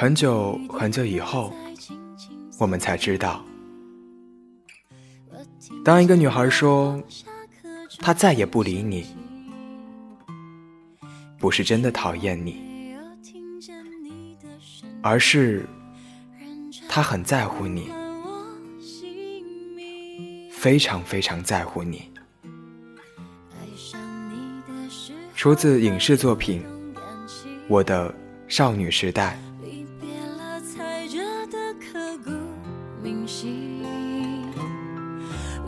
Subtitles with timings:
[0.00, 1.52] 很久很久以后，
[2.58, 3.44] 我们才知道，
[5.84, 6.98] 当一个女孩说
[7.98, 9.04] 她再也不理你，
[11.38, 12.96] 不是真的讨厌你，
[15.02, 15.68] 而是
[16.88, 17.90] 她很在乎你，
[20.50, 22.10] 非常非常在乎你。
[25.34, 26.62] 出自影视作品
[27.68, 28.14] 《我的
[28.48, 29.38] 少女时代》。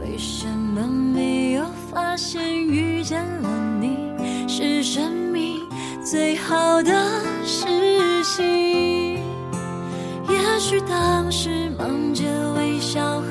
[0.00, 3.48] 为什么没有发现遇见了
[3.80, 3.96] 你
[4.48, 5.60] 是生命
[6.04, 6.92] 最好的
[7.44, 7.66] 事
[8.24, 9.22] 情？
[10.28, 12.24] 也许当时忙着
[12.56, 13.30] 微笑和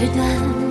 [0.00, 0.69] 时段。